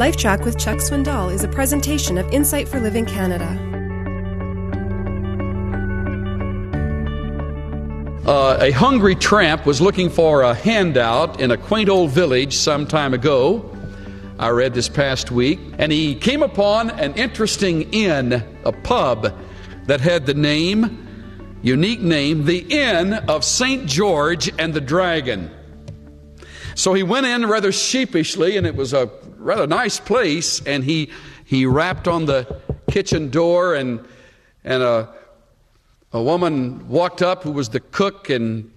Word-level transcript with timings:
LifeTrac 0.00 0.46
with 0.46 0.58
Chuck 0.58 0.78
Swindoll 0.78 1.30
is 1.30 1.44
a 1.44 1.48
presentation 1.48 2.16
of 2.16 2.26
Insight 2.32 2.66
for 2.66 2.80
Living 2.80 3.04
Canada. 3.04 3.44
Uh, 8.26 8.56
a 8.62 8.70
hungry 8.70 9.14
tramp 9.14 9.66
was 9.66 9.82
looking 9.82 10.08
for 10.08 10.40
a 10.40 10.54
handout 10.54 11.38
in 11.38 11.50
a 11.50 11.58
quaint 11.58 11.90
old 11.90 12.12
village 12.12 12.56
some 12.56 12.86
time 12.86 13.12
ago. 13.12 13.70
I 14.38 14.48
read 14.48 14.72
this 14.72 14.88
past 14.88 15.30
week, 15.30 15.60
and 15.76 15.92
he 15.92 16.14
came 16.14 16.42
upon 16.42 16.88
an 16.92 17.12
interesting 17.16 17.82
inn, 17.92 18.42
a 18.64 18.72
pub 18.72 19.38
that 19.84 20.00
had 20.00 20.24
the 20.24 20.32
name, 20.32 21.06
unique 21.60 22.00
name, 22.00 22.46
the 22.46 22.60
Inn 22.60 23.12
of 23.12 23.44
St. 23.44 23.84
George 23.84 24.50
and 24.58 24.72
the 24.72 24.80
Dragon. 24.80 25.50
So 26.74 26.94
he 26.94 27.02
went 27.02 27.26
in 27.26 27.46
rather 27.46 27.72
sheepishly, 27.72 28.56
and 28.56 28.66
it 28.66 28.76
was 28.76 28.92
a 28.92 29.10
rather 29.38 29.66
nice 29.66 29.98
place, 30.00 30.60
and 30.64 30.84
he 30.84 31.10
he 31.44 31.66
rapped 31.66 32.06
on 32.06 32.26
the 32.26 32.60
kitchen 32.90 33.30
door, 33.30 33.74
and 33.74 34.00
and 34.64 34.82
a 34.82 35.08
a 36.12 36.22
woman 36.22 36.88
walked 36.88 37.22
up 37.22 37.42
who 37.42 37.52
was 37.52 37.70
the 37.70 37.80
cook, 37.80 38.30
and 38.30 38.70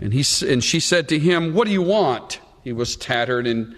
and 0.00 0.12
he 0.12 0.24
and 0.46 0.62
she 0.62 0.80
said 0.80 1.08
to 1.08 1.18
him, 1.18 1.54
"What 1.54 1.66
do 1.66 1.72
you 1.72 1.82
want?" 1.82 2.40
He 2.64 2.72
was 2.72 2.96
tattered 2.96 3.46
and 3.46 3.74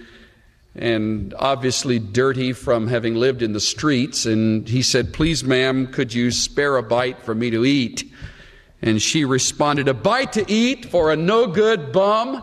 and 0.76 1.32
obviously 1.38 2.00
dirty 2.00 2.52
from 2.52 2.88
having 2.88 3.14
lived 3.14 3.42
in 3.42 3.52
the 3.52 3.60
streets, 3.60 4.26
and 4.26 4.68
he 4.68 4.82
said, 4.82 5.12
"Please, 5.12 5.44
ma'am, 5.44 5.86
could 5.86 6.12
you 6.12 6.30
spare 6.30 6.76
a 6.76 6.82
bite 6.82 7.22
for 7.22 7.34
me 7.34 7.50
to 7.50 7.64
eat?" 7.64 8.10
And 8.82 9.00
she 9.00 9.24
responded, 9.24 9.88
"A 9.88 9.94
bite 9.94 10.32
to 10.32 10.44
eat 10.50 10.86
for 10.86 11.10
a 11.10 11.16
no 11.16 11.46
good 11.46 11.92
bum." 11.92 12.42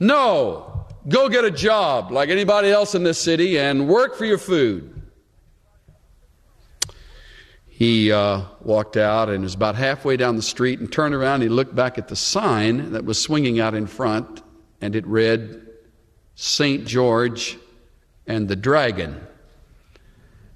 No. 0.00 0.86
Go 1.08 1.28
get 1.28 1.44
a 1.44 1.50
job 1.50 2.10
like 2.10 2.28
anybody 2.28 2.68
else 2.68 2.94
in 2.94 3.02
this 3.02 3.18
city 3.18 3.58
and 3.58 3.88
work 3.88 4.16
for 4.16 4.24
your 4.24 4.38
food. 4.38 4.94
He 7.66 8.10
uh, 8.10 8.42
walked 8.60 8.96
out 8.96 9.28
and 9.28 9.44
was 9.44 9.54
about 9.54 9.76
halfway 9.76 10.16
down 10.16 10.34
the 10.34 10.42
street 10.42 10.80
and 10.80 10.92
turned 10.92 11.14
around. 11.14 11.34
And 11.34 11.44
he 11.44 11.48
looked 11.48 11.74
back 11.74 11.96
at 11.96 12.08
the 12.08 12.16
sign 12.16 12.90
that 12.92 13.04
was 13.04 13.22
swinging 13.22 13.60
out 13.60 13.74
in 13.74 13.86
front, 13.86 14.42
and 14.80 14.96
it 14.96 15.06
read 15.06 15.64
St. 16.34 16.84
George 16.86 17.56
and 18.26 18.48
the 18.48 18.56
Dragon. 18.56 19.24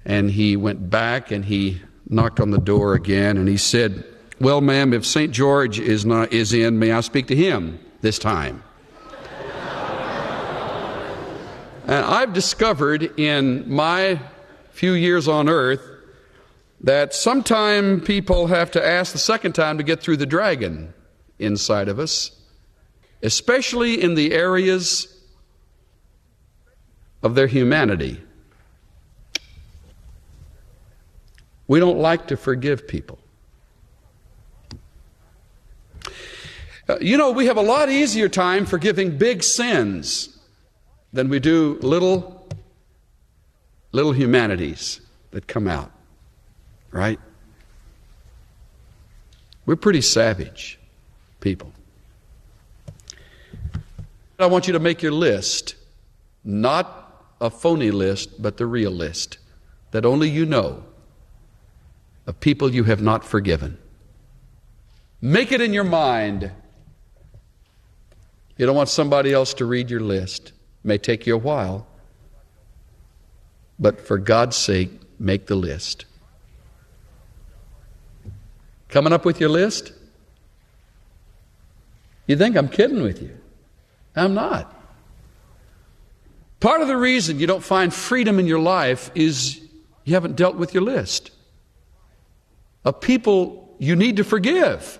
And 0.05 0.29
he 0.29 0.57
went 0.57 0.89
back 0.89 1.31
and 1.31 1.45
he 1.45 1.81
knocked 2.09 2.41
on 2.41 2.51
the 2.51 2.59
door 2.59 2.93
again 2.93 3.37
and 3.37 3.47
he 3.47 3.57
said, 3.57 4.03
Well, 4.41 4.59
ma'am, 4.59 4.93
if 4.93 5.05
St. 5.05 5.31
George 5.31 5.79
is, 5.79 6.05
not, 6.05 6.33
is 6.33 6.53
in, 6.53 6.77
may 6.77 6.91
I 6.91 6.99
speak 6.99 7.27
to 7.27 7.35
him 7.35 7.79
this 8.01 8.19
time? 8.19 8.63
And 11.85 12.05
I've 12.05 12.31
discovered 12.31 13.19
in 13.19 13.69
my 13.69 14.19
few 14.71 14.93
years 14.93 15.27
on 15.27 15.49
earth 15.49 15.81
that 16.79 17.13
sometime 17.13 17.99
people 17.99 18.47
have 18.47 18.71
to 18.71 18.85
ask 18.85 19.11
the 19.11 19.17
second 19.17 19.53
time 19.53 19.77
to 19.77 19.83
get 19.83 20.01
through 20.01 20.17
the 20.17 20.25
dragon 20.25 20.93
inside 21.39 21.89
of 21.89 21.99
us, 21.99 22.31
especially 23.21 24.01
in 24.01 24.15
the 24.15 24.31
areas 24.33 25.07
of 27.21 27.35
their 27.35 27.47
humanity. 27.47 28.21
We 31.67 31.79
don't 31.79 31.99
like 31.99 32.27
to 32.27 32.37
forgive 32.37 32.87
people. 32.87 33.19
Uh, 36.87 36.97
you 36.99 37.17
know, 37.17 37.31
we 37.31 37.45
have 37.45 37.57
a 37.57 37.61
lot 37.61 37.89
easier 37.89 38.27
time 38.29 38.65
forgiving 38.65 39.17
big 39.17 39.43
sins 39.43 40.32
than 41.13 41.29
we 41.29 41.39
do 41.39 41.77
little 41.81 42.47
little 43.91 44.11
humanities 44.11 44.99
that 45.31 45.47
come 45.47 45.67
out. 45.67 45.91
Right? 46.91 47.19
We're 49.65 49.77
pretty 49.77 50.01
savage 50.01 50.79
people. 51.39 51.71
I 54.39 54.47
want 54.47 54.67
you 54.67 54.73
to 54.73 54.79
make 54.79 55.01
your 55.01 55.13
list, 55.13 55.75
not 56.43 57.23
a 57.39 57.49
phony 57.49 57.91
list, 57.91 58.41
but 58.41 58.57
the 58.57 58.65
real 58.65 58.91
list 58.91 59.37
that 59.91 60.05
only 60.05 60.29
you 60.29 60.45
know 60.45 60.83
of 62.25 62.39
people 62.39 62.73
you 62.73 62.83
have 62.85 63.01
not 63.01 63.23
forgiven. 63.23 63.77
Make 65.21 65.51
it 65.51 65.61
in 65.61 65.71
your 65.71 65.83
mind. 65.83 66.51
You 68.57 68.65
don't 68.65 68.75
want 68.75 68.89
somebody 68.89 69.31
else 69.31 69.53
to 69.55 69.65
read 69.65 69.89
your 69.89 69.99
list 69.99 70.51
may 70.83 70.97
take 70.97 71.25
you 71.25 71.35
a 71.35 71.37
while, 71.37 71.87
but 73.79 73.99
for 73.99 74.17
God's 74.17 74.55
sake, 74.55 74.91
make 75.19 75.47
the 75.47 75.55
list. 75.55 76.05
Coming 78.89 79.13
up 79.13 79.25
with 79.25 79.39
your 79.39 79.49
list? 79.49 79.93
You 82.27 82.37
think 82.37 82.55
I'm 82.55 82.69
kidding 82.69 83.01
with 83.01 83.21
you? 83.21 83.37
I'm 84.15 84.33
not. 84.33 84.73
Part 86.59 86.81
of 86.81 86.87
the 86.87 86.95
reason 86.95 87.39
you 87.39 87.47
don't 87.47 87.63
find 87.63 87.93
freedom 87.93 88.39
in 88.39 88.47
your 88.47 88.59
life 88.59 89.11
is 89.15 89.59
you 90.05 90.13
haven't 90.13 90.35
dealt 90.35 90.55
with 90.55 90.73
your 90.73 90.83
list 90.83 91.31
of 92.85 93.01
people 93.01 93.75
you 93.79 93.95
need 93.95 94.17
to 94.17 94.23
forgive. 94.23 94.99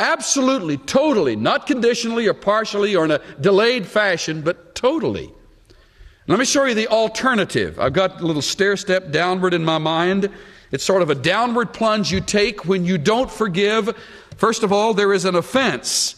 Absolutely, 0.00 0.78
totally, 0.78 1.36
not 1.36 1.66
conditionally 1.66 2.26
or 2.26 2.32
partially 2.32 2.96
or 2.96 3.04
in 3.04 3.10
a 3.10 3.20
delayed 3.38 3.86
fashion, 3.86 4.40
but 4.40 4.74
totally. 4.74 5.30
Let 6.26 6.38
me 6.38 6.46
show 6.46 6.64
you 6.64 6.72
the 6.72 6.88
alternative. 6.88 7.78
I've 7.78 7.92
got 7.92 8.22
a 8.22 8.26
little 8.26 8.40
stair 8.40 8.78
step 8.78 9.10
downward 9.10 9.52
in 9.52 9.62
my 9.62 9.76
mind. 9.76 10.30
It's 10.70 10.84
sort 10.84 11.02
of 11.02 11.10
a 11.10 11.14
downward 11.14 11.74
plunge 11.74 12.10
you 12.10 12.22
take 12.22 12.64
when 12.64 12.86
you 12.86 12.96
don't 12.96 13.30
forgive. 13.30 13.94
First 14.38 14.62
of 14.62 14.72
all, 14.72 14.94
there 14.94 15.12
is 15.12 15.26
an 15.26 15.34
offense. 15.34 16.16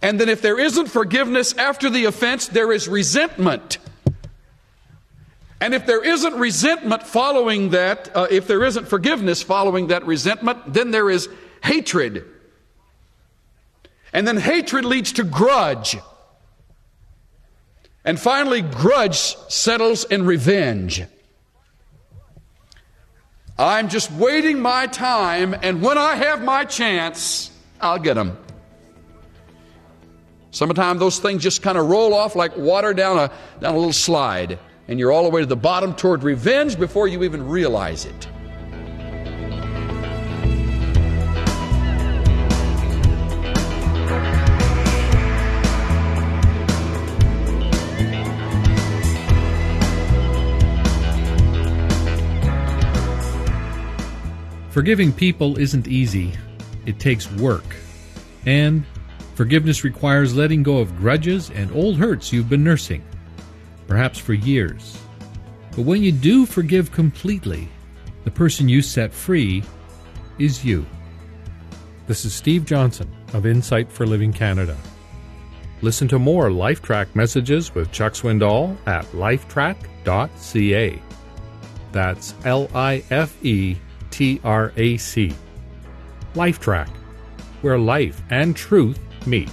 And 0.00 0.20
then, 0.20 0.28
if 0.28 0.40
there 0.40 0.60
isn't 0.60 0.86
forgiveness 0.86 1.54
after 1.54 1.90
the 1.90 2.04
offense, 2.04 2.46
there 2.46 2.70
is 2.70 2.86
resentment. 2.86 3.78
And 5.60 5.74
if 5.74 5.86
there 5.86 6.04
isn't 6.04 6.34
resentment 6.34 7.02
following 7.04 7.70
that, 7.70 8.14
uh, 8.14 8.28
if 8.30 8.46
there 8.46 8.62
isn't 8.62 8.86
forgiveness 8.86 9.42
following 9.42 9.88
that 9.88 10.06
resentment, 10.06 10.72
then 10.72 10.92
there 10.92 11.10
is 11.10 11.28
hatred. 11.64 12.26
And 14.14 14.26
then 14.26 14.38
hatred 14.38 14.84
leads 14.84 15.12
to 15.14 15.24
grudge. 15.24 15.98
And 18.04 18.18
finally, 18.18 18.62
grudge 18.62 19.36
settles 19.48 20.04
in 20.04 20.24
revenge. 20.24 21.02
I'm 23.58 23.88
just 23.88 24.10
waiting 24.12 24.60
my 24.60 24.86
time, 24.86 25.54
and 25.62 25.82
when 25.82 25.98
I 25.98 26.14
have 26.14 26.42
my 26.42 26.64
chance, 26.64 27.50
I'll 27.80 27.98
get 27.98 28.14
them. 28.14 28.38
Sometimes 30.50 31.00
those 31.00 31.18
things 31.18 31.42
just 31.42 31.62
kind 31.62 31.76
of 31.76 31.88
roll 31.88 32.14
off 32.14 32.36
like 32.36 32.56
water 32.56 32.94
down 32.94 33.18
a, 33.18 33.30
down 33.60 33.74
a 33.74 33.76
little 33.76 33.92
slide, 33.92 34.58
and 34.86 34.98
you're 34.98 35.10
all 35.10 35.24
the 35.24 35.30
way 35.30 35.40
to 35.40 35.46
the 35.46 35.56
bottom 35.56 35.94
toward 35.94 36.22
revenge 36.22 36.78
before 36.78 37.08
you 37.08 37.24
even 37.24 37.48
realize 37.48 38.04
it. 38.04 38.28
Forgiving 54.74 55.12
people 55.12 55.56
isn't 55.56 55.86
easy, 55.86 56.32
it 56.84 56.98
takes 56.98 57.30
work. 57.30 57.76
And 58.44 58.84
forgiveness 59.36 59.84
requires 59.84 60.34
letting 60.34 60.64
go 60.64 60.78
of 60.78 60.96
grudges 60.96 61.48
and 61.50 61.70
old 61.70 61.96
hurts 61.96 62.32
you've 62.32 62.48
been 62.48 62.64
nursing, 62.64 63.04
perhaps 63.86 64.18
for 64.18 64.34
years. 64.34 64.98
But 65.76 65.82
when 65.82 66.02
you 66.02 66.10
do 66.10 66.44
forgive 66.44 66.90
completely, 66.90 67.68
the 68.24 68.32
person 68.32 68.68
you 68.68 68.82
set 68.82 69.12
free 69.12 69.62
is 70.40 70.64
you. 70.64 70.84
This 72.08 72.24
is 72.24 72.34
Steve 72.34 72.64
Johnson 72.64 73.08
of 73.32 73.46
Insight 73.46 73.92
for 73.92 74.08
Living 74.08 74.32
Canada. 74.32 74.76
Listen 75.82 76.08
to 76.08 76.18
more 76.18 76.48
LifeTrac 76.48 77.14
messages 77.14 77.72
with 77.76 77.92
Chuck 77.92 78.14
Swindoll 78.14 78.76
at 78.88 79.04
lifetrac.ca. 79.12 81.00
That's 81.92 82.34
L 82.44 82.68
I 82.74 83.04
F 83.12 83.44
E 83.44 83.76
T 84.14 84.40
R 84.44 84.72
A 84.76 84.96
C. 84.96 85.34
LifeTrac, 86.36 86.88
where 87.62 87.78
life 87.80 88.22
and 88.30 88.54
truth 88.54 89.00
meet. 89.26 89.50